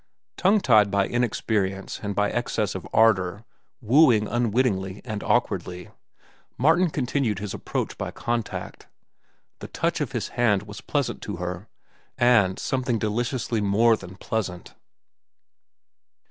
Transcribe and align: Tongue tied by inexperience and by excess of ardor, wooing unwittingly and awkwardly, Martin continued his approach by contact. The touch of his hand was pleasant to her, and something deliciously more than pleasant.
Tongue 0.35 0.61
tied 0.61 0.89
by 0.89 1.05
inexperience 1.07 1.99
and 2.01 2.15
by 2.15 2.31
excess 2.31 2.73
of 2.73 2.87
ardor, 2.91 3.45
wooing 3.81 4.27
unwittingly 4.27 5.01
and 5.05 5.21
awkwardly, 5.23 5.91
Martin 6.57 6.89
continued 6.89 7.37
his 7.37 7.53
approach 7.53 7.95
by 7.99 8.09
contact. 8.09 8.87
The 9.59 9.67
touch 9.67 10.01
of 10.01 10.13
his 10.13 10.29
hand 10.29 10.63
was 10.63 10.81
pleasant 10.81 11.21
to 11.21 11.35
her, 11.35 11.67
and 12.17 12.57
something 12.57 12.97
deliciously 12.97 13.61
more 13.61 13.95
than 13.95 14.15
pleasant. 14.15 14.73